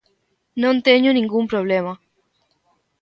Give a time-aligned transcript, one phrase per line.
[0.63, 1.93] Non teño ningún problema.